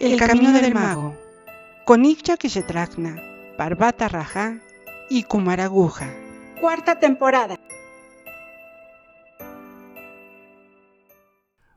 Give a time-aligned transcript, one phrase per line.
[0.00, 1.16] El Camino del Mago,
[1.84, 3.20] con Ikcha Kishetrakna,
[3.56, 4.60] Parvata Raja
[5.08, 6.10] y Kumaraguja.
[6.60, 7.58] Cuarta temporada.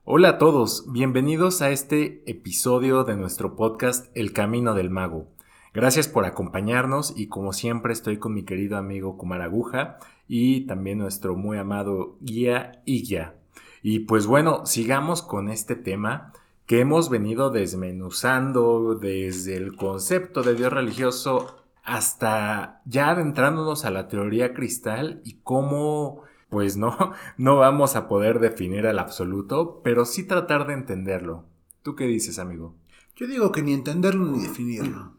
[0.03, 5.27] Hola a todos, bienvenidos a este episodio de nuestro podcast El Camino del Mago.
[5.73, 9.97] Gracias por acompañarnos y como siempre estoy con mi querido amigo Kumaraguja
[10.27, 13.35] y también nuestro muy amado guía Igya.
[13.83, 16.33] Y pues bueno, sigamos con este tema
[16.65, 24.07] que hemos venido desmenuzando desde el concepto de Dios religioso hasta ya adentrándonos a la
[24.07, 30.23] teoría cristal y cómo, pues no, no vamos a poder definir al absoluto, pero sí
[30.23, 31.45] tratar de entenderlo.
[31.83, 32.73] ¿Tú qué dices, amigo?
[33.15, 35.13] Yo digo que ni entenderlo ni definirlo.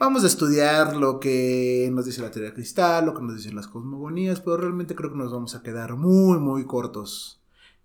[0.00, 3.66] Vamos a estudiar lo que nos dice la teoría cristal, lo que nos dicen las
[3.66, 7.42] cosmogonías, pero realmente creo que nos vamos a quedar muy, muy cortos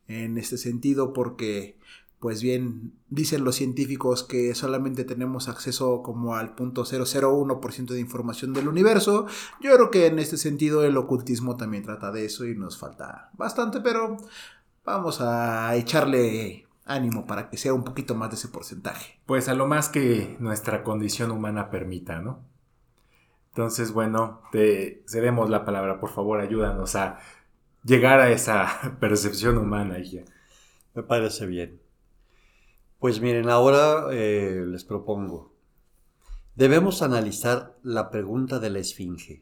[0.08, 1.78] en este sentido porque
[2.22, 8.54] pues bien, dicen los científicos que solamente tenemos acceso como al punto 001% de información
[8.54, 9.26] del universo.
[9.60, 13.32] Yo creo que en este sentido el ocultismo también trata de eso y nos falta
[13.34, 14.18] bastante, pero
[14.86, 19.20] vamos a echarle ánimo para que sea un poquito más de ese porcentaje.
[19.26, 22.46] Pues a lo más que nuestra condición humana permita, ¿no?
[23.50, 27.18] Entonces, bueno, te cedemos la palabra, por favor, ayúdanos a
[27.84, 29.98] llegar a esa percepción humana.
[30.94, 31.81] Me parece bien.
[33.02, 35.56] Pues miren, ahora eh, les propongo.
[36.54, 39.42] Debemos analizar la pregunta de la Esfinge,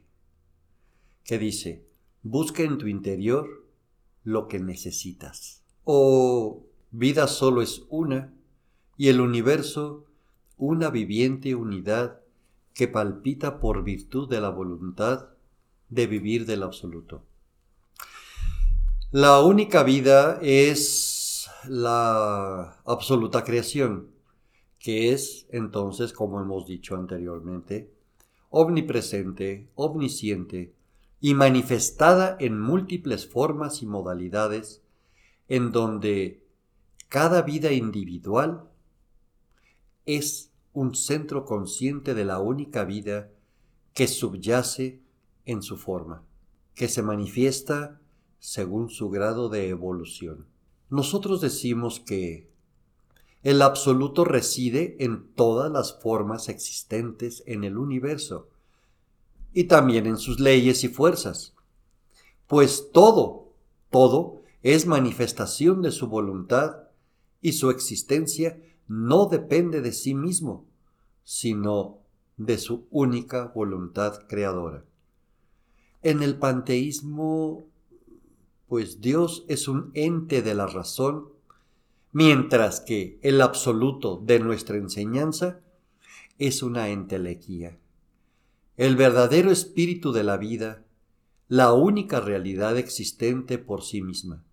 [1.25, 1.85] que dice,
[2.23, 3.67] busca en tu interior
[4.23, 5.65] lo que necesitas.
[5.83, 8.33] O vida solo es una
[8.95, 10.05] y el universo
[10.55, 12.21] una viviente unidad
[12.73, 15.31] que palpita por virtud de la voluntad
[15.89, 17.25] de vivir del absoluto.
[19.11, 21.18] La única vida es
[21.67, 24.11] la absoluta creación,
[24.79, 27.91] que es entonces, como hemos dicho anteriormente,
[28.49, 30.73] omnipresente, omnisciente
[31.19, 34.81] y manifestada en múltiples formas y modalidades,
[35.47, 36.43] en donde
[37.09, 38.69] cada vida individual
[40.05, 43.29] es un centro consciente de la única vida
[43.93, 45.01] que subyace
[45.45, 46.23] en su forma,
[46.75, 47.99] que se manifiesta
[48.39, 50.45] según su grado de evolución.
[50.89, 52.49] Nosotros decimos que
[53.43, 58.49] el absoluto reside en todas las formas existentes en el universo
[59.53, 61.53] y también en sus leyes y fuerzas,
[62.47, 63.53] pues todo,
[63.89, 66.89] todo es manifestación de su voluntad
[67.41, 70.65] y su existencia no depende de sí mismo,
[71.23, 71.99] sino
[72.37, 74.83] de su única voluntad creadora.
[76.01, 77.65] En el panteísmo
[78.69, 81.29] pues Dios es un ente de la razón,
[82.11, 85.59] mientras que el absoluto de nuestra enseñanza
[86.37, 87.77] es una entelequía.
[88.77, 90.85] El verdadero espíritu de la vida,
[91.47, 94.43] la única realidad existente por sí misma,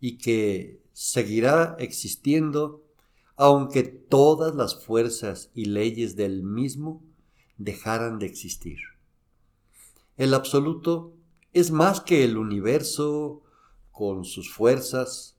[0.00, 2.84] y que seguirá existiendo
[3.36, 7.02] aunque todas las fuerzas y leyes del mismo
[7.56, 8.78] dejaran de existir.
[10.18, 11.14] El absoluto
[11.52, 13.42] es más que el universo
[13.90, 15.36] con sus fuerzas,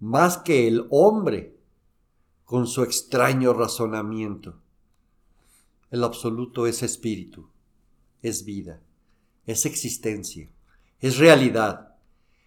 [0.00, 1.56] más que el hombre
[2.44, 4.58] con su extraño razonamiento.
[5.90, 7.48] El absoluto es espíritu,
[8.22, 8.82] es vida,
[9.46, 10.50] es existencia,
[11.00, 11.96] es realidad,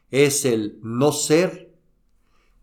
[0.10, 1.74] es el no ser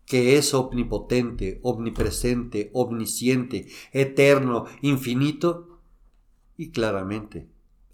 [0.05, 5.79] que es omnipotente, omnipresente, omnisciente, eterno, infinito
[6.57, 7.47] y claramente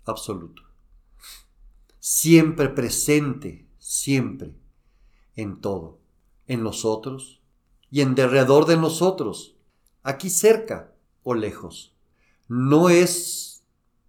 [0.06, 0.69] absoluto
[2.00, 4.54] siempre presente, siempre,
[5.36, 6.00] en todo,
[6.48, 7.42] en nosotros
[7.92, 9.56] y en derredor de nosotros,
[10.04, 10.94] aquí cerca
[11.24, 11.94] o lejos.
[12.48, 13.64] No es,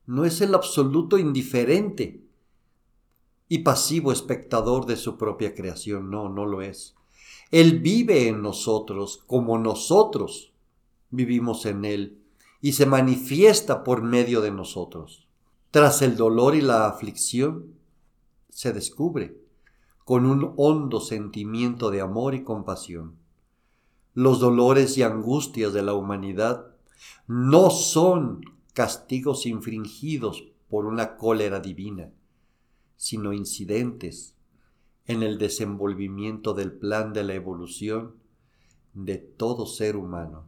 [0.06, 2.24] no es el absoluto indiferente
[3.48, 6.94] y pasivo espectador de su propia creación, no, no lo es.
[7.50, 10.52] Él vive en nosotros como nosotros
[11.10, 12.18] vivimos en Él
[12.60, 15.26] y se manifiesta por medio de nosotros.
[15.70, 17.74] Tras el dolor y la aflicción,
[18.50, 19.36] se descubre
[20.04, 23.16] con un hondo sentimiento de amor y compasión.
[24.14, 26.66] Los dolores y angustias de la humanidad
[27.26, 28.40] no son
[28.74, 32.10] castigos infringidos por una cólera divina,
[32.96, 34.34] sino incidentes
[35.06, 38.14] en el desenvolvimiento del plan de la evolución
[38.94, 40.44] de todo ser humano,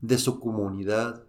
[0.00, 1.24] de su comunidad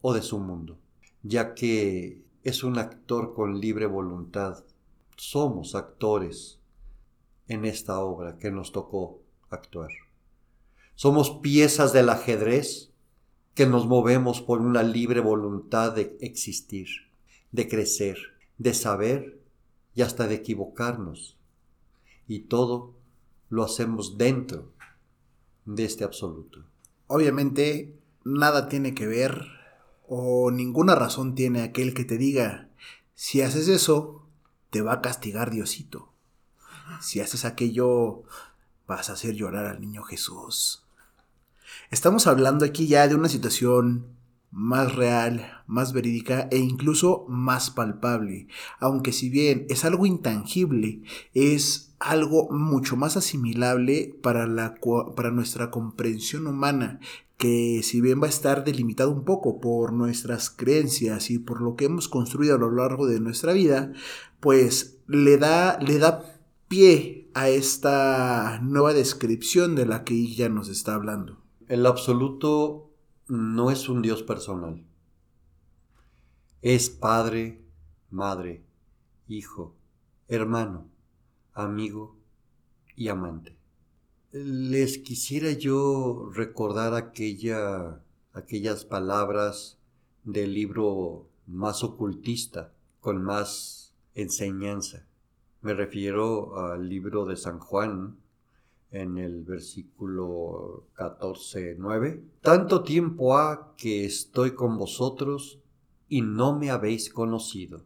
[0.00, 0.78] o de su mundo,
[1.22, 4.64] ya que es un actor con libre voluntad
[5.16, 6.60] somos actores
[7.48, 9.90] en esta obra que nos tocó actuar.
[10.94, 12.90] Somos piezas del ajedrez
[13.54, 16.88] que nos movemos por una libre voluntad de existir,
[17.52, 18.18] de crecer,
[18.58, 19.40] de saber
[19.94, 21.36] y hasta de equivocarnos.
[22.28, 22.94] Y todo
[23.48, 24.72] lo hacemos dentro
[25.64, 26.64] de este absoluto.
[27.06, 29.46] Obviamente, nada tiene que ver
[30.08, 32.68] o ninguna razón tiene aquel que te diga,
[33.14, 34.25] si haces eso,
[34.76, 36.12] te va a castigar Diosito.
[37.00, 38.24] Si haces aquello,
[38.86, 40.84] vas a hacer llorar al niño Jesús.
[41.90, 44.04] Estamos hablando aquí ya de una situación
[44.50, 51.00] más real, más verídica e incluso más palpable, aunque si bien es algo intangible,
[51.32, 54.74] es algo mucho más asimilable para, la,
[55.16, 57.00] para nuestra comprensión humana,
[57.36, 61.76] que si bien va a estar delimitado un poco por nuestras creencias y por lo
[61.76, 63.92] que hemos construido a lo largo de nuestra vida,
[64.40, 66.24] pues le da, le da
[66.68, 71.42] pie a esta nueva descripción de la que ella nos está hablando.
[71.68, 72.90] El absoluto
[73.28, 74.84] no es un Dios personal.
[76.62, 77.62] Es Padre,
[78.10, 78.64] Madre,
[79.28, 79.74] Hijo,
[80.28, 80.88] hermano,
[81.52, 82.16] amigo
[82.94, 83.56] y amante.
[84.32, 88.00] Les quisiera yo recordar aquella,
[88.32, 89.78] aquellas palabras
[90.22, 93.85] del libro más ocultista, con más
[94.16, 95.06] enseñanza.
[95.60, 98.16] Me refiero al libro de San Juan,
[98.90, 102.22] en el versículo 14, 9.
[102.40, 105.60] Tanto tiempo ha que estoy con vosotros
[106.08, 107.84] y no me habéis conocido.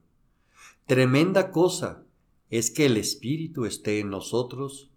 [0.86, 2.04] Tremenda cosa
[2.48, 4.90] es que el Espíritu esté en nosotros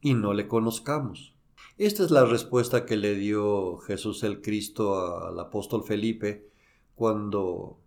[0.00, 1.34] y no le conozcamos.
[1.76, 6.48] Esta es la respuesta que le dio Jesús el Cristo al apóstol Felipe
[6.94, 7.78] cuando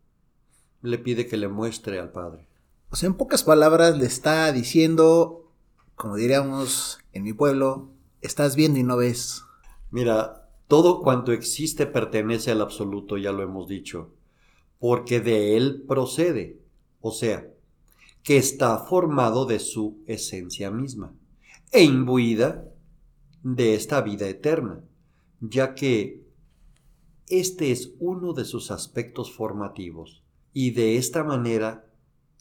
[0.81, 2.50] le pide que le muestre al Padre.
[2.91, 5.49] O sea, en pocas palabras le está diciendo,
[5.95, 7.89] como diríamos en mi pueblo,
[8.19, 9.45] estás viendo y no ves.
[9.91, 14.13] Mira, todo cuanto existe pertenece al absoluto, ya lo hemos dicho,
[14.77, 16.59] porque de él procede,
[16.99, 17.49] o sea,
[18.23, 21.13] que está formado de su esencia misma
[21.71, 22.65] e imbuida
[23.41, 24.83] de esta vida eterna,
[25.39, 26.25] ya que
[27.29, 31.88] este es uno de sus aspectos formativos, y de esta manera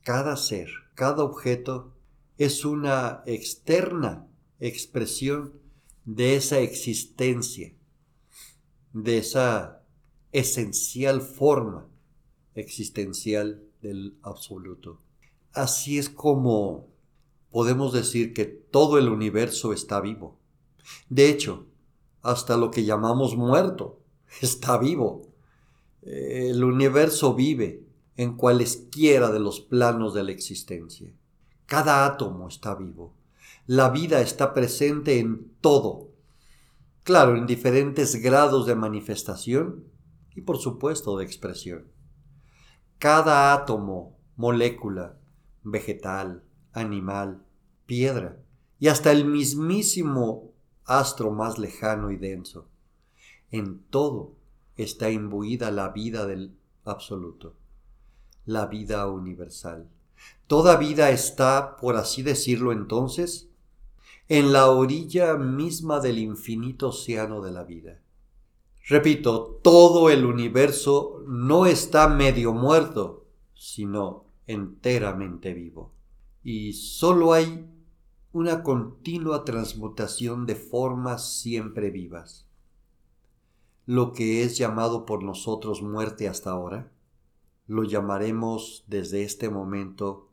[0.02, 1.93] cada ser, cada objeto
[2.38, 4.26] es una externa
[4.58, 5.52] expresión
[6.05, 7.75] de esa existencia,
[8.93, 9.82] de esa
[10.32, 11.88] esencial forma
[12.55, 15.00] existencial del absoluto.
[15.52, 16.88] Así es como
[17.50, 20.38] podemos decir que todo el universo está vivo.
[21.08, 21.67] De hecho,
[22.23, 24.00] hasta lo que llamamos muerto
[24.41, 25.29] está vivo.
[26.02, 27.85] El universo vive
[28.20, 31.11] en cualesquiera de los planos de la existencia.
[31.64, 33.14] Cada átomo está vivo.
[33.67, 36.11] La vida está presente en todo.
[37.02, 39.84] Claro, en diferentes grados de manifestación
[40.37, 41.87] y por supuesto de expresión.
[42.99, 45.16] Cada átomo, molécula,
[45.62, 46.44] vegetal,
[46.75, 47.43] animal,
[47.87, 48.37] piedra
[48.78, 50.52] y hasta el mismísimo
[50.84, 52.69] astro más lejano y denso.
[53.50, 54.34] En todo
[54.76, 57.55] está imbuida la vida del absoluto,
[58.50, 59.88] la vida universal.
[60.47, 63.49] Toda vida está, por así decirlo entonces,
[64.29, 68.00] en la orilla misma del infinito océano de la vida.
[68.88, 75.92] Repito, todo el universo no está medio muerto, sino enteramente vivo.
[76.42, 77.66] Y solo hay
[78.33, 82.47] una continua transmutación de formas siempre vivas.
[83.87, 86.90] Lo que es llamado por nosotros muerte hasta ahora,
[87.71, 90.27] lo llamaremos desde este momento,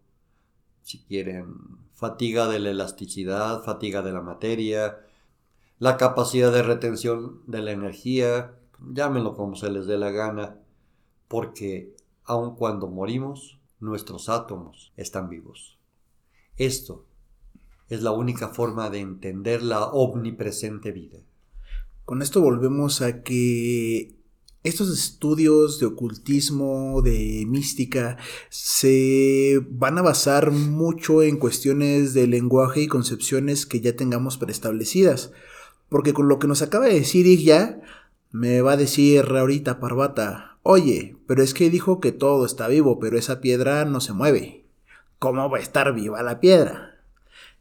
[0.81, 1.53] si quieren,
[1.93, 5.05] fatiga de la elasticidad, fatiga de la materia,
[5.77, 8.55] la capacidad de retención de la energía,
[8.91, 10.57] llámenlo como se les dé la gana,
[11.27, 15.77] porque aun cuando morimos, nuestros átomos están vivos.
[16.55, 17.05] Esto
[17.87, 21.19] es la única forma de entender la omnipresente vida.
[22.03, 24.16] Con esto volvemos a que
[24.67, 28.17] estos estudios de ocultismo, de mística,
[28.49, 35.31] se van a basar mucho en cuestiones de lenguaje y concepciones que ya tengamos preestablecidas.
[35.89, 37.81] Porque con lo que nos acaba de decir ya,
[38.31, 42.99] me va a decir ahorita Parvata, oye, pero es que dijo que todo está vivo,
[42.99, 44.65] pero esa piedra no se mueve.
[45.19, 46.99] ¿Cómo va a estar viva la piedra?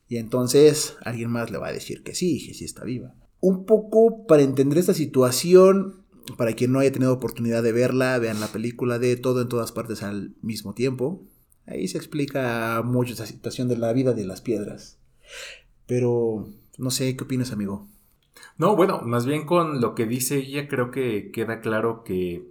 [0.09, 3.15] Y entonces alguien más le va a decir que sí, que sí está viva.
[3.41, 6.06] Un poco para entender esta situación,
[6.37, 9.73] para quien no haya tenido oportunidad de verla, vean la película de Todo en todas
[9.73, 11.23] partes al mismo tiempo.
[11.67, 14.99] Ahí se explica mucho esa situación de la vida de las piedras.
[15.87, 17.89] Pero no sé, ¿qué opinas, amigo?
[18.59, 22.51] No, bueno, más bien con lo que dice ella creo que queda claro que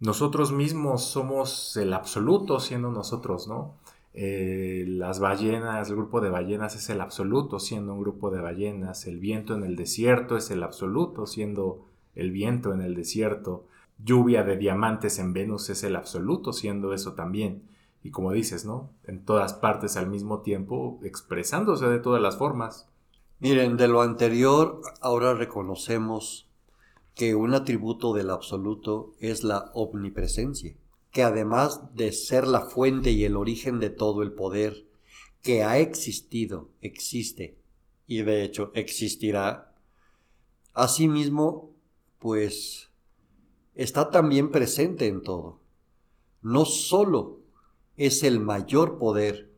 [0.00, 3.76] nosotros mismos somos el absoluto siendo nosotros, ¿no?
[4.12, 9.06] Eh, las ballenas, el grupo de ballenas es el absoluto siendo un grupo de ballenas,
[9.06, 13.66] el viento en el desierto es el absoluto siendo el viento en el desierto,
[14.02, 17.62] lluvia de diamantes en Venus es el absoluto siendo eso también.
[18.02, 18.90] Y como dices, ¿no?
[19.04, 22.88] En todas partes al mismo tiempo, expresándose de todas las formas.
[23.40, 26.48] Miren, de lo anterior, ahora reconocemos
[27.14, 30.74] que un atributo del absoluto es la omnipresencia
[31.14, 34.84] que además de ser la fuente y el origen de todo el poder
[35.42, 37.56] que ha existido, existe
[38.08, 39.72] y de hecho existirá,
[40.74, 41.70] asimismo,
[42.24, 42.88] pues
[43.74, 45.60] está también presente en todo.
[46.40, 47.40] No solo
[47.98, 49.52] es el mayor poder,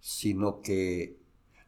[0.00, 1.16] sino que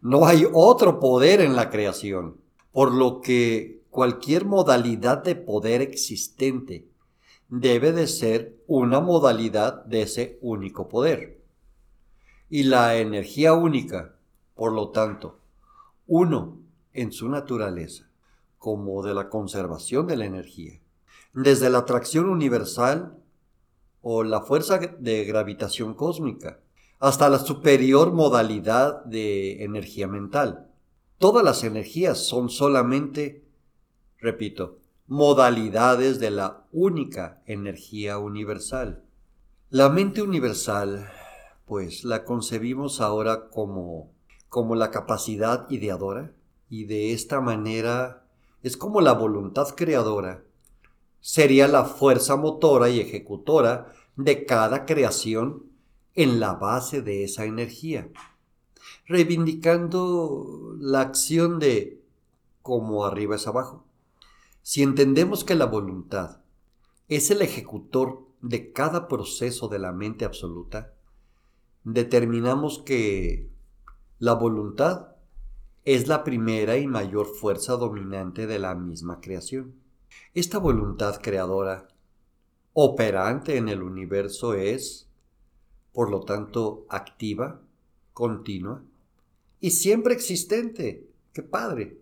[0.00, 2.40] no hay otro poder en la creación,
[2.72, 6.88] por lo que cualquier modalidad de poder existente
[7.48, 11.40] debe de ser una modalidad de ese único poder.
[12.48, 14.16] Y la energía única,
[14.56, 15.38] por lo tanto,
[16.08, 16.58] uno
[16.92, 18.09] en su naturaleza,
[18.60, 20.78] como de la conservación de la energía,
[21.32, 23.16] desde la atracción universal
[24.02, 26.60] o la fuerza de gravitación cósmica,
[26.98, 30.68] hasta la superior modalidad de energía mental.
[31.16, 33.46] Todas las energías son solamente,
[34.18, 34.76] repito,
[35.06, 39.02] modalidades de la única energía universal.
[39.70, 41.08] La mente universal,
[41.64, 44.12] pues la concebimos ahora como,
[44.50, 46.34] como la capacidad ideadora
[46.68, 48.19] y de esta manera
[48.62, 50.44] es como la voluntad creadora.
[51.20, 55.64] Sería la fuerza motora y ejecutora de cada creación
[56.14, 58.10] en la base de esa energía,
[59.06, 62.02] reivindicando la acción de
[62.62, 63.84] como arriba es abajo.
[64.62, 66.40] Si entendemos que la voluntad
[67.08, 70.92] es el ejecutor de cada proceso de la mente absoluta,
[71.84, 73.50] determinamos que
[74.18, 75.08] la voluntad
[75.84, 79.74] es la primera y mayor fuerza dominante de la misma creación.
[80.34, 81.88] Esta voluntad creadora,
[82.72, 85.08] operante en el universo, es,
[85.92, 87.60] por lo tanto, activa,
[88.12, 88.82] continua
[89.60, 91.06] y siempre existente.
[91.32, 91.98] ¡Qué padre!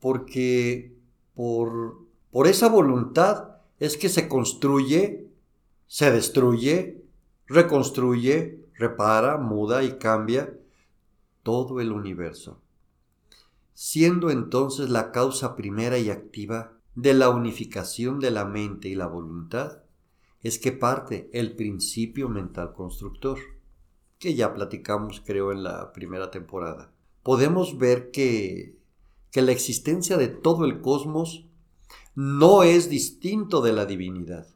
[0.00, 0.92] Porque
[1.34, 1.98] por,
[2.30, 5.28] por esa voluntad es que se construye,
[5.86, 7.02] se destruye,
[7.46, 10.54] reconstruye, repara, muda y cambia
[11.42, 12.60] todo el universo,
[13.80, 19.06] siendo entonces la causa primera y activa de la unificación de la mente y la
[19.06, 19.84] voluntad,
[20.40, 23.38] es que parte el principio mental constructor,
[24.18, 26.92] que ya platicamos creo en la primera temporada.
[27.22, 28.78] Podemos ver que
[29.30, 31.46] que la existencia de todo el cosmos
[32.16, 34.48] no es distinto de la divinidad.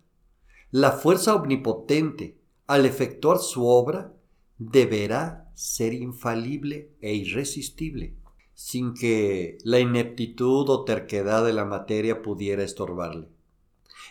[0.73, 4.15] La fuerza omnipotente, al efectuar su obra,
[4.59, 8.17] deberá ser infalible e irresistible,
[8.55, 13.29] sin que la ineptitud o terquedad de la materia pudiera estorbarle,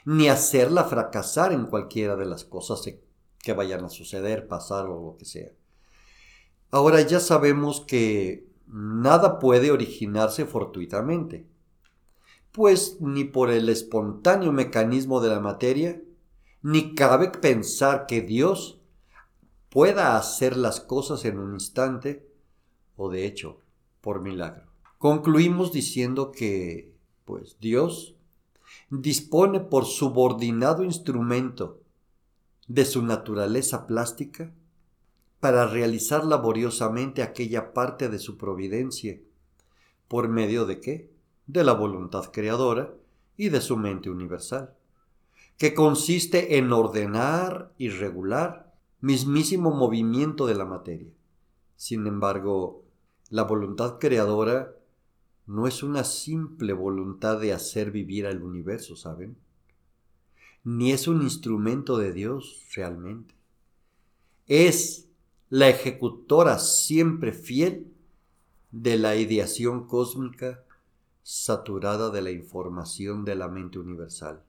[0.06, 2.82] ni hacerla fracasar en cualquiera de las cosas
[3.40, 5.52] que vayan a suceder, pasar o lo que sea.
[6.72, 11.46] Ahora ya sabemos que nada puede originarse fortuitamente,
[12.52, 16.02] pues ni por el espontáneo mecanismo de la materia,
[16.62, 18.80] ni cabe pensar que Dios
[19.70, 22.30] pueda hacer las cosas en un instante,
[22.96, 23.60] o de hecho,
[24.02, 24.64] por milagro.
[24.98, 26.94] Concluimos diciendo que,
[27.26, 28.16] pues Dios
[28.90, 31.80] dispone por subordinado instrumento
[32.68, 34.52] de su naturaleza plástica
[35.40, 39.20] para realizar laboriosamente aquella parte de su providencia.
[40.08, 41.10] ¿Por medio de qué?
[41.48, 42.94] De la voluntad creadora
[43.38, 44.76] y de su mente universal,
[45.58, 51.12] que consiste en ordenar y regular mismísimo movimiento de la materia.
[51.76, 52.81] Sin embargo,
[53.32, 54.76] la voluntad creadora
[55.48, 59.38] no es una simple voluntad de hacer vivir al universo, ¿saben?
[60.66, 63.34] Ni es un instrumento de Dios realmente.
[64.48, 65.08] Es
[65.50, 67.94] la ejecutora siempre fiel
[68.72, 70.64] de la ideación cósmica
[71.24, 74.44] saturada de la información de la mente universal.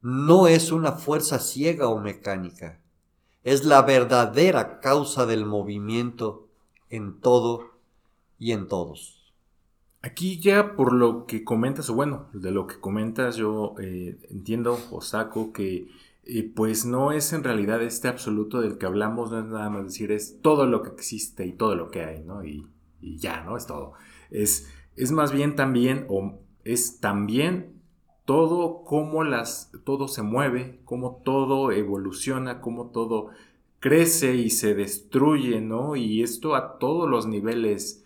[0.00, 2.80] No es una fuerza ciega o mecánica,
[3.44, 6.48] es la verdadera causa del movimiento
[6.88, 7.71] en todo
[8.42, 9.32] y en todos.
[10.02, 14.76] Aquí ya por lo que comentas, o bueno, de lo que comentas yo eh, entiendo
[14.90, 15.86] o saco que
[16.24, 19.84] y pues no es en realidad este absoluto del que hablamos, no es nada más
[19.84, 22.44] decir, es todo lo que existe y todo lo que hay, ¿no?
[22.44, 22.66] Y,
[23.00, 23.56] ya, ¿no?
[23.56, 23.92] Es todo.
[24.30, 27.80] Es, es más bien también, o es también
[28.24, 33.28] todo cómo las todo se mueve, cómo todo evoluciona, cómo todo
[33.78, 35.94] crece y se destruye, ¿no?
[35.94, 38.01] Y esto a todos los niveles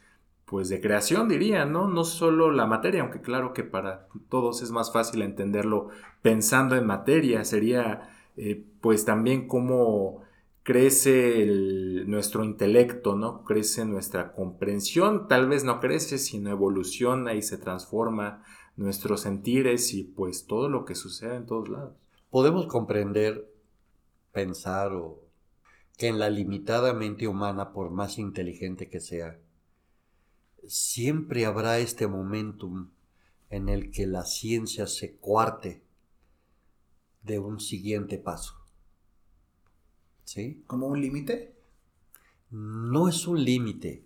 [0.46, 1.88] pues de creación diría, ¿no?
[1.88, 5.88] No solo la materia, aunque claro que para todos es más fácil entenderlo
[6.22, 10.22] pensando en materia, sería eh, pues también cómo
[10.62, 11.46] crece
[12.06, 13.42] nuestro intelecto, ¿no?
[13.44, 18.44] Crece nuestra comprensión, tal vez no crece, sino evoluciona y se transforma
[18.76, 21.96] nuestros sentires y pues todo lo que sucede en todos lados.
[22.30, 23.50] Podemos comprender,
[24.32, 25.22] pensar o
[25.98, 29.38] que en la limitada mente humana, por más inteligente que sea,
[30.68, 32.90] siempre habrá este momentum
[33.50, 35.82] en el que la ciencia se cuarte
[37.22, 38.54] de un siguiente paso.
[40.24, 40.62] ¿Sí?
[40.66, 41.54] ¿Como un límite?
[42.50, 44.04] No es un límite,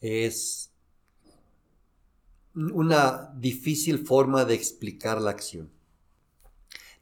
[0.00, 0.72] es
[2.54, 5.70] una difícil forma de explicar la acción.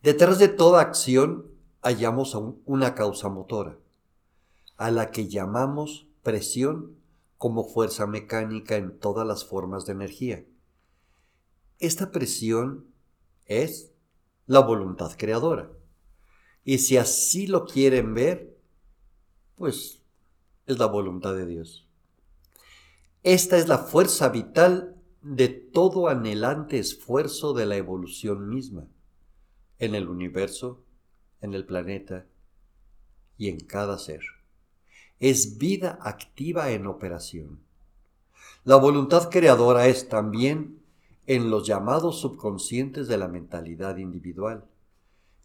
[0.03, 1.47] Detrás de toda acción
[1.83, 3.79] hallamos una causa motora,
[4.77, 6.98] a la que llamamos presión
[7.39, 10.45] como fuerza mecánica en todas las formas de energía.
[11.79, 12.93] Esta presión
[13.47, 13.93] es
[14.47, 15.71] la voluntad creadora.
[16.65, 18.59] Y si así lo quieren ver,
[19.55, 20.03] pues
[20.67, 21.89] es la voluntad de Dios.
[23.23, 28.89] Esta es la fuerza vital de todo anhelante esfuerzo de la evolución misma,
[29.79, 30.85] en el universo,
[31.41, 32.27] en el planeta
[33.37, 34.38] y en cada ser
[35.21, 37.61] es vida activa en operación.
[38.65, 40.81] La voluntad creadora es también
[41.27, 44.65] en los llamados subconscientes de la mentalidad individual,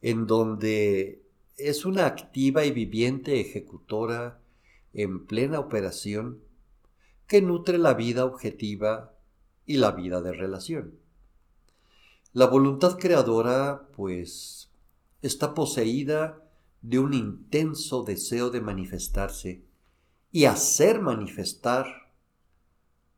[0.01, 1.23] en donde
[1.57, 4.39] es una activa y viviente ejecutora
[4.93, 6.39] en plena operación
[7.27, 9.13] que nutre la vida objetiva
[9.65, 10.99] y la vida de relación.
[12.33, 14.71] La voluntad creadora, pues,
[15.21, 16.42] está poseída
[16.83, 19.63] de un intenso deseo de manifestarse
[20.31, 22.11] y hacer manifestar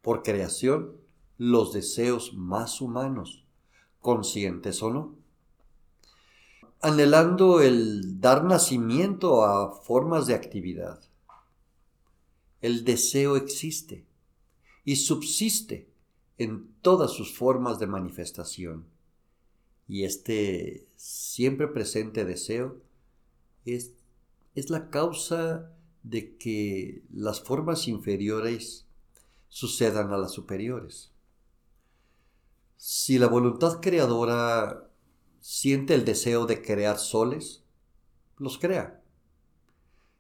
[0.02, 0.94] por creación
[1.38, 3.46] los deseos más humanos,
[4.00, 5.16] conscientes o no.
[6.80, 11.02] Anhelando el dar nacimiento a formas de actividad.
[12.62, 14.06] El deseo existe
[14.84, 15.90] y subsiste
[16.38, 18.86] en todas sus formas de manifestación.
[19.88, 22.86] Y este siempre presente deseo
[23.66, 23.94] es,
[24.54, 25.72] es la causa
[26.04, 28.86] de que las formas inferiores
[29.50, 31.12] sucedan a las superiores.
[32.78, 34.88] Si la voluntad creadora
[35.40, 37.64] siente el deseo de crear soles,
[38.38, 39.02] los crea.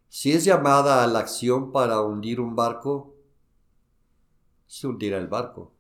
[0.09, 3.15] Si es llamada a la acción para hundir un barco,
[4.65, 5.73] se hundirá el barco.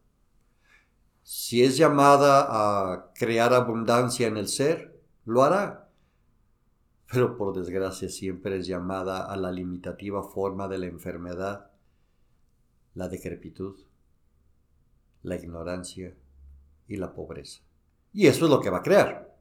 [1.23, 5.84] Si es llamada a crear abundancia en el ser, lo hará
[7.11, 11.71] pero por desgracia siempre es llamada a la limitativa forma de la enfermedad,
[12.93, 13.75] la decrepitud,
[15.23, 16.15] la ignorancia
[16.87, 17.61] y la pobreza.
[18.13, 19.35] Y eso es lo que va a crear.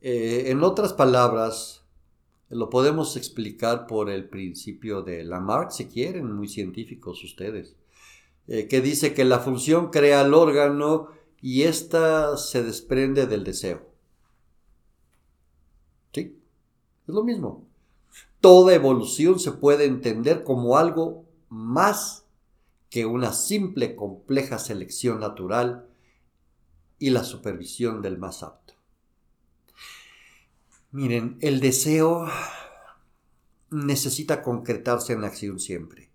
[0.00, 1.84] Eh, en otras palabras,
[2.48, 7.76] lo podemos explicar por el principio de Lamarck, si quieren, muy científicos ustedes,
[8.48, 11.08] eh, que dice que la función crea el órgano
[11.40, 13.88] y ésta se desprende del deseo.
[16.12, 16.36] ¿Sí?
[17.10, 17.66] Es lo mismo.
[18.40, 22.24] Toda evolución se puede entender como algo más
[22.88, 25.88] que una simple compleja selección natural
[27.00, 28.74] y la supervisión del más apto.
[30.92, 32.28] Miren, el deseo
[33.70, 36.10] necesita concretarse en acción siempre.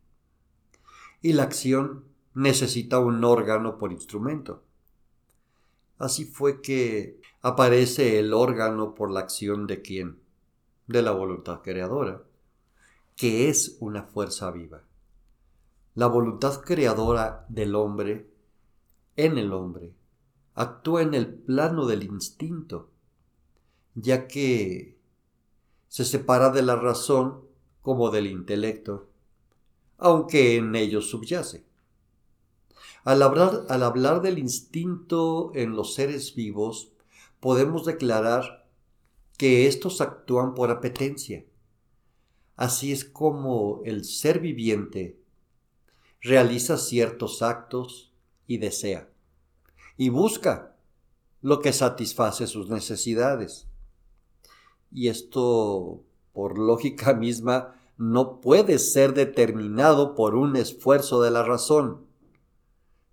[1.22, 4.64] Y la acción necesita un órgano por instrumento.
[5.98, 10.24] Así fue que aparece el órgano por la acción de quién?
[10.88, 12.24] De la voluntad creadora,
[13.16, 14.84] que es una fuerza viva.
[15.96, 18.30] La voluntad creadora del hombre,
[19.16, 19.94] en el hombre,
[20.54, 22.90] actúa en el plano del instinto,
[23.96, 24.98] ya que
[25.88, 27.46] se separa de la razón
[27.82, 29.08] como del intelecto,
[29.98, 31.66] aunque en ello subyace.
[33.06, 36.92] Al hablar, al hablar del instinto en los seres vivos,
[37.40, 38.65] podemos declarar
[39.38, 41.46] que estos actúan por apetencia.
[42.56, 45.20] Así es como el ser viviente
[46.22, 48.14] realiza ciertos actos
[48.48, 49.10] y desea,
[49.98, 50.76] y busca
[51.42, 53.68] lo que satisface sus necesidades.
[54.92, 62.06] Y esto, por lógica misma, no puede ser determinado por un esfuerzo de la razón,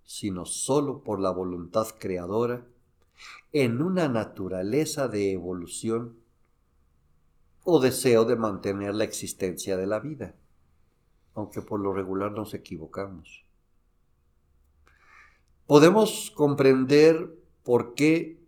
[0.04, 2.66] sino solo por la voluntad creadora,
[3.52, 6.16] en una naturaleza de evolución
[7.64, 10.34] o deseo de mantener la existencia de la vida,
[11.34, 13.44] aunque por lo regular nos equivocamos.
[15.66, 18.40] Podemos comprender por qué,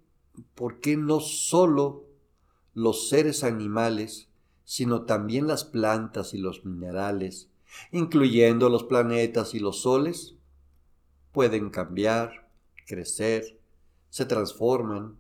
[0.54, 2.04] por qué no solo
[2.74, 4.28] los seres animales,
[4.64, 7.48] sino también las plantas y los minerales,
[7.92, 10.34] incluyendo los planetas y los soles,
[11.32, 12.48] pueden cambiar,
[12.86, 13.58] crecer,
[14.14, 15.16] se transforman,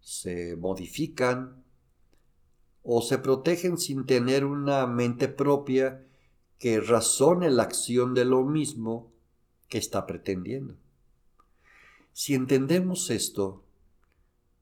[0.00, 1.64] se modifican
[2.84, 6.06] o se protegen sin tener una mente propia
[6.60, 9.10] que razone la acción de lo mismo
[9.68, 10.76] que está pretendiendo.
[12.12, 13.64] Si entendemos esto,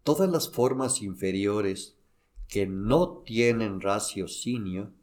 [0.02, 1.94] todas las formas inferiores
[2.48, 4.94] que no tienen raciocinio,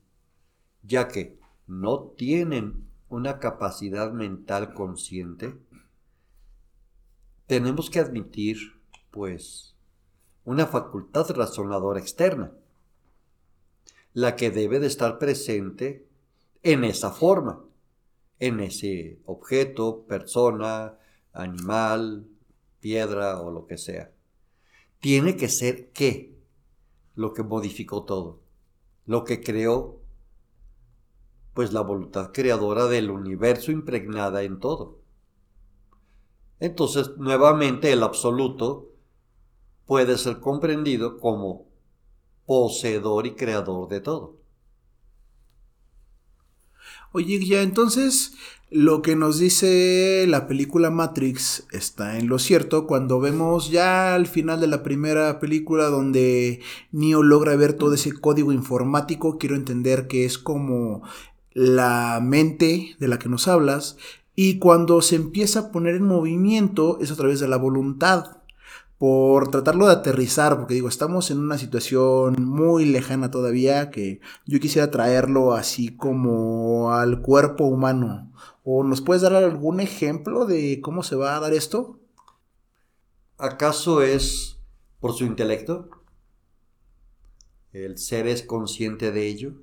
[0.81, 5.55] ya que no tienen una capacidad mental consciente,
[7.49, 9.73] tenemos que admitir, pues,
[10.45, 12.53] una facultad razonadora externa
[14.13, 16.07] la que debe de estar presente
[16.61, 17.65] en esa forma,
[18.37, 20.99] en ese objeto, persona,
[21.33, 22.27] animal,
[22.81, 24.11] piedra o lo que sea.
[24.99, 26.37] Tiene que ser qué?
[27.15, 28.41] Lo que modificó todo,
[29.07, 29.99] lo que creó,
[31.55, 34.98] pues la voluntad creadora del universo impregnada en todo.
[36.59, 38.89] Entonces, nuevamente el absoluto
[39.85, 41.65] puede ser comprendido como
[42.45, 44.39] poseedor y creador de todo.
[47.11, 48.33] Oye, ya entonces
[48.69, 54.27] lo que nos dice la película Matrix está en lo cierto cuando vemos ya al
[54.27, 60.07] final de la primera película donde Neo logra ver todo ese código informático, quiero entender
[60.07, 61.01] que es como
[61.51, 63.97] la mente de la que nos hablas
[64.41, 68.37] y cuando se empieza a poner en movimiento es a través de la voluntad
[68.97, 74.61] por tratarlo de aterrizar, porque digo, estamos en una situación muy lejana todavía que yo
[74.61, 78.31] quisiera traerlo así como al cuerpo humano.
[78.63, 81.99] ¿O nos puedes dar algún ejemplo de cómo se va a dar esto?
[83.37, 84.57] ¿Acaso es
[85.01, 85.89] por su intelecto?
[87.73, 89.55] ¿El ser es consciente de ello?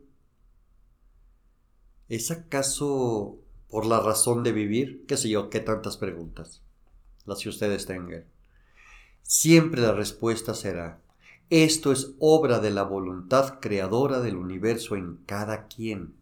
[2.11, 5.05] ¿Es acaso por la razón de vivir?
[5.07, 5.51] ¿Qué sé yo?
[5.51, 6.63] ¿Qué tantas preguntas?
[7.25, 8.25] Las que ustedes tengan.
[9.23, 11.01] Siempre la respuesta será,
[11.51, 16.15] esto es obra de la voluntad creadora del universo en cada quien.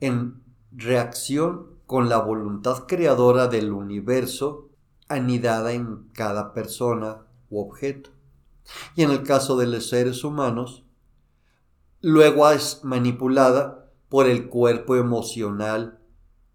[0.00, 4.68] En reacción con la voluntad creadora del universo
[5.08, 8.10] anidada en cada persona u objeto.
[8.94, 10.84] Y en el caso de los seres humanos,
[12.00, 13.79] luego es manipulada
[14.10, 16.00] por el cuerpo emocional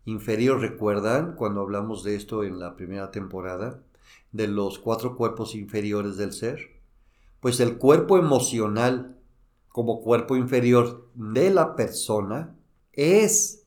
[0.06, 0.62] inferior.
[0.62, 3.82] ¿Recuerdan cuando hablamos de esto en la primera temporada?
[4.36, 6.82] de los cuatro cuerpos inferiores del ser?
[7.40, 9.18] Pues el cuerpo emocional
[9.70, 12.56] como cuerpo inferior de la persona
[12.92, 13.66] es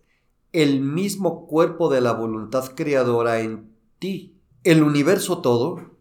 [0.52, 4.36] el mismo cuerpo de la voluntad creadora en ti.
[4.62, 5.96] El universo todo,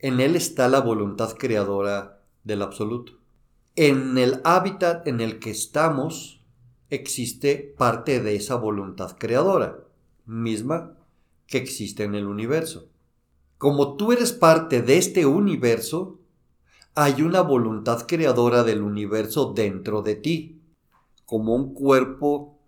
[0.00, 3.12] en él está la voluntad creadora del absoluto.
[3.74, 6.35] En el hábitat en el que estamos
[6.90, 9.78] existe parte de esa voluntad creadora,
[10.24, 10.96] misma
[11.46, 12.88] que existe en el universo
[13.58, 16.20] como tú eres parte de este universo,
[16.94, 20.60] hay una voluntad creadora del universo dentro de ti,
[21.24, 22.58] como un cuerpo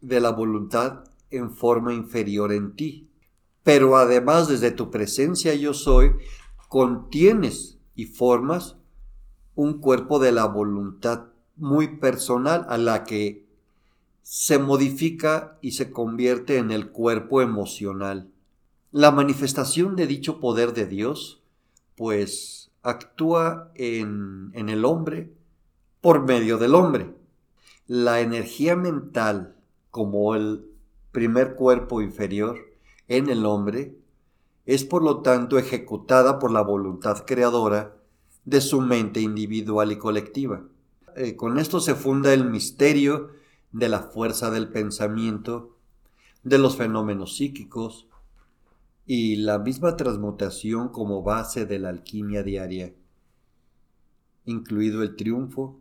[0.00, 3.10] de la voluntad en forma inferior en ti.
[3.62, 6.12] Pero además desde tu presencia yo soy,
[6.68, 8.76] contienes y formas
[9.54, 13.46] un cuerpo de la voluntad muy personal a la que
[14.22, 18.30] se modifica y se convierte en el cuerpo emocional.
[18.92, 21.42] La manifestación de dicho poder de Dios,
[21.96, 25.32] pues, actúa en, en el hombre
[26.00, 27.14] por medio del hombre.
[27.86, 29.56] La energía mental,
[29.90, 30.64] como el
[31.12, 32.58] primer cuerpo inferior
[33.08, 33.96] en el hombre,
[34.66, 37.96] es por lo tanto ejecutada por la voluntad creadora
[38.44, 40.62] de su mente individual y colectiva.
[41.16, 43.30] Eh, con esto se funda el misterio
[43.72, 45.76] de la fuerza del pensamiento,
[46.42, 48.08] de los fenómenos psíquicos,
[49.06, 52.94] y la misma transmutación como base de la alquimia diaria,
[54.44, 55.80] incluido el triunfo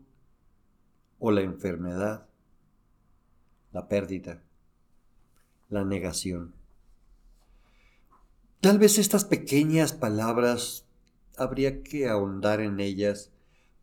[1.19, 2.27] o la enfermedad,
[3.71, 4.41] la pérdida,
[5.69, 6.53] la negación.
[8.61, 10.85] Tal vez estas pequeñas palabras
[11.37, 13.31] habría que ahondar en ellas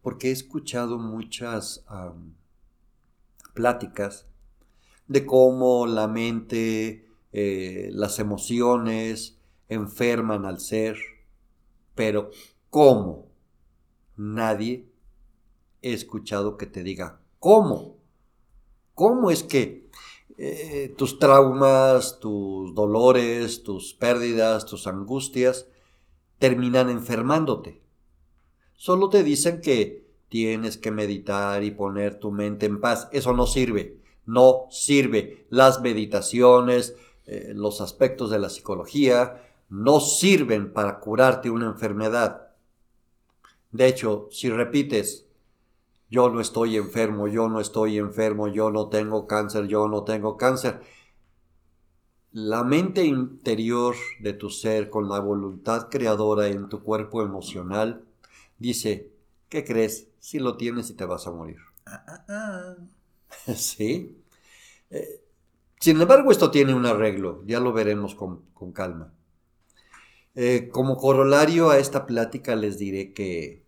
[0.02, 1.84] porque he escuchado muchas
[3.56, 4.28] pláticas
[5.08, 9.36] de cómo la mente eh, las emociones,
[9.68, 10.96] enferman al ser,
[11.94, 12.30] pero
[12.70, 13.26] ¿cómo?
[14.16, 14.88] Nadie
[15.82, 17.98] he escuchado que te diga, ¿cómo?
[18.94, 19.90] ¿Cómo es que
[20.38, 25.68] eh, tus traumas, tus dolores, tus pérdidas, tus angustias
[26.38, 27.82] terminan enfermándote?
[28.76, 33.08] Solo te dicen que tienes que meditar y poner tu mente en paz.
[33.12, 35.46] Eso no sirve, no sirve.
[35.50, 36.94] Las meditaciones,
[37.26, 42.48] eh, los aspectos de la psicología, no sirven para curarte una enfermedad.
[43.72, 45.26] De hecho, si repites,
[46.08, 50.36] yo no estoy enfermo, yo no estoy enfermo, yo no tengo cáncer, yo no tengo
[50.36, 50.80] cáncer,
[52.36, 58.04] la mente interior de tu ser con la voluntad creadora en tu cuerpo emocional
[58.58, 59.10] dice,
[59.56, 60.08] ¿qué crees?
[60.20, 61.56] Si lo tienes y te vas a morir.
[61.88, 62.74] Ah, ah,
[63.46, 63.54] ah.
[63.54, 64.20] sí.
[64.90, 65.20] Eh,
[65.78, 69.14] sin embargo, esto tiene un arreglo, ya lo veremos con, con calma.
[70.34, 73.62] Eh, como corolario a esta plática les diré que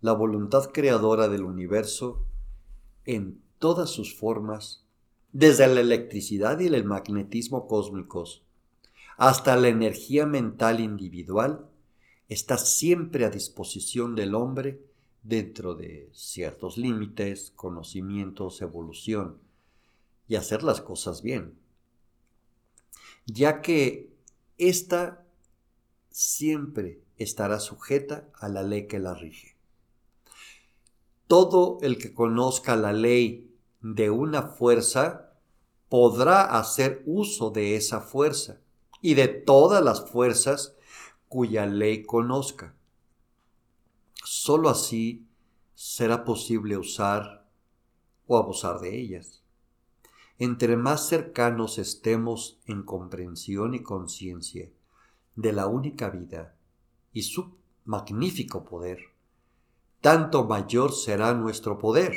[0.00, 2.24] la voluntad creadora del universo,
[3.06, 4.84] en todas sus formas,
[5.32, 8.44] desde la electricidad y el magnetismo cósmicos
[9.16, 11.66] hasta la energía mental individual,
[12.28, 14.93] está siempre a disposición del hombre
[15.24, 19.38] dentro de ciertos límites, conocimientos, evolución,
[20.28, 21.58] y hacer las cosas bien.
[23.26, 24.14] Ya que
[24.58, 25.24] esta
[26.10, 29.56] siempre estará sujeta a la ley que la rige.
[31.26, 35.32] Todo el que conozca la ley de una fuerza
[35.88, 38.60] podrá hacer uso de esa fuerza
[39.00, 40.74] y de todas las fuerzas
[41.28, 42.74] cuya ley conozca.
[44.24, 45.28] Solo así
[45.74, 47.46] será posible usar
[48.26, 49.42] o abusar de ellas.
[50.38, 54.70] Entre más cercanos estemos en comprensión y conciencia,
[55.36, 56.56] de la única vida
[57.12, 59.10] y su magnífico poder,
[60.00, 62.14] tanto mayor será nuestro poder,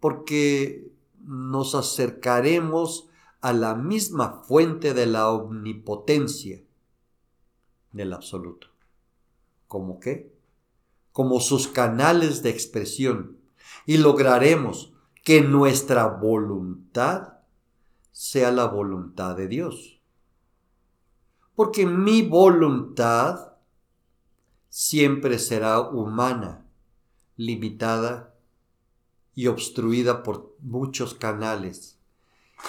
[0.00, 3.08] porque nos acercaremos
[3.40, 6.62] a la misma fuente de la omnipotencia
[7.92, 8.68] del absoluto.
[9.66, 10.33] ¿Cómo qué?
[11.14, 13.38] Como sus canales de expresión
[13.86, 14.92] y lograremos
[15.24, 17.38] que nuestra voluntad
[18.12, 19.94] sea la voluntad de Dios
[21.54, 23.52] porque mi voluntad
[24.68, 26.66] siempre será humana,
[27.36, 28.34] limitada
[29.34, 31.98] y obstruida por muchos canales.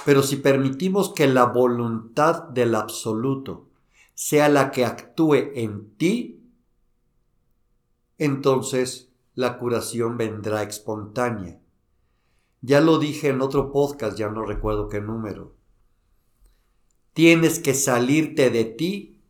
[0.06, 3.70] Pero si permitimos que la voluntad del absoluto
[4.14, 6.44] sea la que actúe en ti,
[8.18, 11.60] entonces la curación vendrá espontánea.
[12.62, 15.56] Ya lo dije en otro podcast, ya no recuerdo qué número.
[17.14, 19.22] Tienes que salirte de ti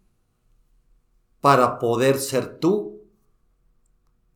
[1.41, 3.01] para poder ser tú.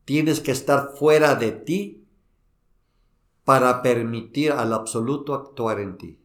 [0.04, 2.06] Tienes que estar fuera de ti
[3.44, 6.18] para permitir al absoluto actuar en ti.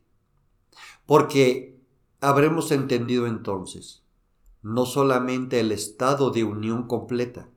[1.05, 1.79] Porque
[2.19, 4.05] habremos entendido entonces
[4.65, 7.47] no solamente el estado de unión completa,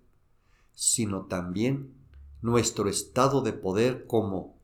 [0.80, 1.92] sino también
[2.40, 4.56] nuestro estado de poder como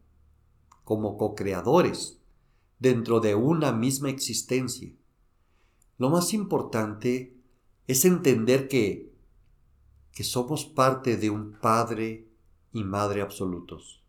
[0.85, 2.21] como co-creadores
[2.79, 4.93] dentro de una misma existencia.
[5.99, 7.35] Lo más importante
[7.89, 9.13] es entender que,
[10.13, 12.29] que somos parte de un Padre
[12.73, 14.05] y Madre absolutos.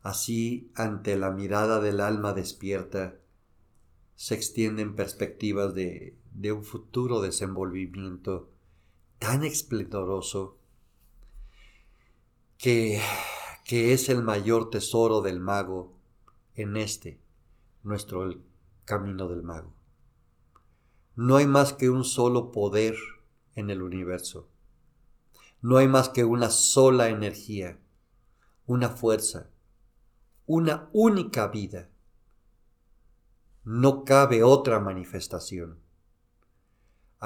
[0.00, 3.18] Así, ante la mirada del alma despierta,
[4.14, 8.55] se extienden perspectivas de, de un futuro desenvolvimiento
[9.18, 10.58] tan esplendoroso
[12.58, 13.00] que,
[13.64, 15.94] que es el mayor tesoro del mago
[16.54, 17.20] en este,
[17.82, 18.34] nuestro
[18.84, 19.72] camino del mago.
[21.14, 22.94] No hay más que un solo poder
[23.54, 24.48] en el universo.
[25.62, 27.78] No hay más que una sola energía,
[28.66, 29.50] una fuerza,
[30.44, 31.88] una única vida.
[33.64, 35.85] No cabe otra manifestación.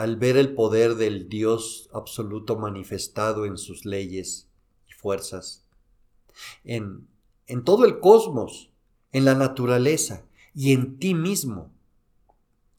[0.01, 4.49] Al ver el poder del Dios absoluto manifestado en sus leyes
[4.89, 5.67] y fuerzas,
[6.65, 7.07] en,
[7.47, 8.71] en todo el cosmos,
[9.13, 11.71] en la naturaleza y en ti mismo,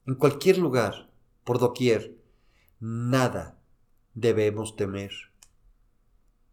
[0.04, 1.12] en cualquier lugar,
[1.44, 2.18] por doquier,
[2.80, 3.56] nada
[4.14, 5.12] debemos temer,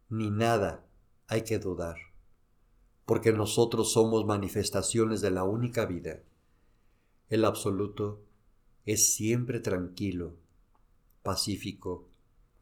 [0.08, 0.86] ni nada
[1.26, 1.96] hay que dudar,
[3.06, 6.22] porque nosotros somos manifestaciones de la única vida.
[7.28, 8.22] El absoluto
[8.86, 10.36] es siempre tranquilo,
[11.22, 12.08] pacífico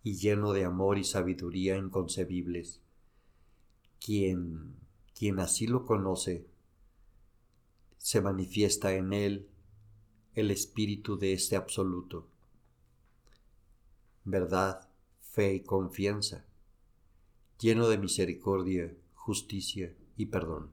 [0.03, 2.81] y lleno de amor y sabiduría inconcebibles.
[4.05, 4.77] Quien,
[5.15, 6.47] quien así lo conoce,
[7.99, 9.49] se manifiesta en él
[10.35, 12.29] el espíritu de este absoluto.
[14.25, 14.89] Verdad,
[15.21, 16.45] fe y confianza,
[17.59, 20.71] lleno de misericordia, justicia y perdón.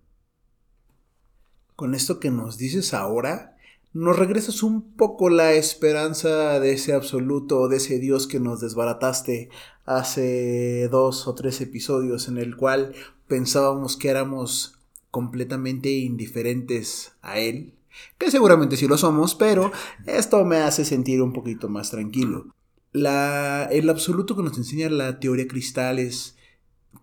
[1.75, 3.54] Con esto que nos dices ahora,
[3.95, 9.49] nos regresas un poco la esperanza de ese absoluto, de ese Dios que nos desbarataste
[9.85, 12.93] hace dos o tres episodios en el cual
[13.29, 14.77] pensábamos que éramos
[15.11, 17.73] completamente indiferentes a Él,
[18.17, 19.71] que seguramente sí lo somos, pero
[20.05, 22.53] esto me hace sentir un poquito más tranquilo.
[22.91, 26.35] La, el absoluto que nos enseña la teoría cristal es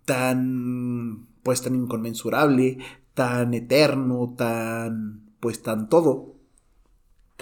[0.05, 2.77] tan, pues tan inconmensurable,
[3.15, 6.42] tan eterno, tan, pues tan todo,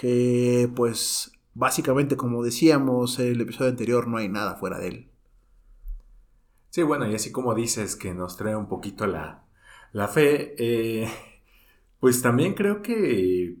[0.01, 5.07] que pues básicamente como decíamos en el episodio anterior no hay nada fuera de él.
[6.71, 9.43] Sí, bueno, y así como dices que nos trae un poquito la,
[9.91, 11.07] la fe, eh,
[11.99, 13.57] pues también creo que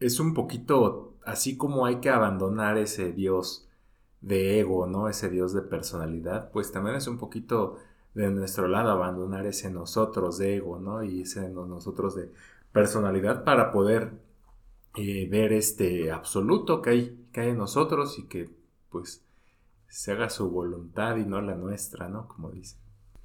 [0.00, 3.68] es un poquito así como hay que abandonar ese Dios
[4.22, 5.10] de ego, ¿no?
[5.10, 7.76] Ese Dios de personalidad, pues también es un poquito
[8.14, 11.02] de nuestro lado abandonar ese nosotros de ego, ¿no?
[11.04, 12.32] Y ese nosotros de
[12.72, 14.12] personalidad para poder
[14.96, 18.48] eh, ver este absoluto que hay, que hay en nosotros y que
[18.90, 19.22] pues
[19.88, 22.28] se haga su voluntad y no la nuestra, ¿no?
[22.28, 22.76] Como dice.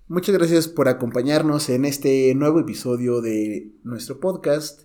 [0.07, 4.81] Muchas gracias por acompañarnos en este nuevo episodio de nuestro podcast.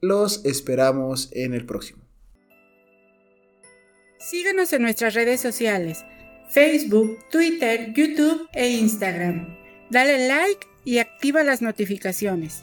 [0.00, 2.04] Los esperamos en el próximo.
[4.18, 6.04] Síguenos en nuestras redes sociales,
[6.48, 9.56] Facebook, Twitter, YouTube e Instagram.
[9.90, 12.62] Dale like y activa las notificaciones.